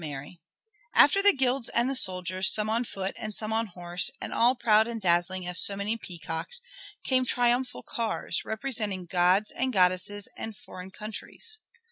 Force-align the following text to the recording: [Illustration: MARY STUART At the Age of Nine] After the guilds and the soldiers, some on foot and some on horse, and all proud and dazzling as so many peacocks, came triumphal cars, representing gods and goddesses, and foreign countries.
[Illustration: 0.01 0.15
MARY 0.15 0.41
STUART 0.41 0.41
At 0.41 0.53
the 0.55 0.79
Age 0.79 0.81
of 0.95 0.95
Nine] 0.95 1.03
After 1.03 1.21
the 1.31 1.37
guilds 1.37 1.69
and 1.69 1.89
the 1.91 1.95
soldiers, 1.95 2.51
some 2.55 2.69
on 2.71 2.83
foot 2.85 3.15
and 3.19 3.35
some 3.35 3.53
on 3.53 3.65
horse, 3.67 4.11
and 4.19 4.33
all 4.33 4.55
proud 4.55 4.87
and 4.87 4.99
dazzling 4.99 5.45
as 5.45 5.59
so 5.61 5.75
many 5.75 5.95
peacocks, 5.95 6.59
came 7.05 7.23
triumphal 7.23 7.83
cars, 7.83 8.43
representing 8.43 9.05
gods 9.05 9.51
and 9.51 9.71
goddesses, 9.71 10.27
and 10.35 10.57
foreign 10.57 10.89
countries. 10.89 11.59